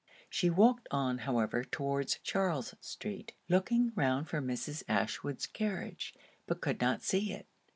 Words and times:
She 0.31 0.49
walked 0.49 0.87
on 0.89 1.19
however 1.19 1.63
towards 1.63 2.17
Charles 2.23 2.73
street, 2.81 3.33
looking 3.47 3.91
round 3.93 4.29
for 4.29 4.41
Mrs. 4.41 4.81
Ashwood's 4.87 5.45
carriage, 5.45 6.15
but 6.47 6.59
could 6.59 6.81
not 6.81 7.03
see 7.03 7.31
it. 7.31 7.45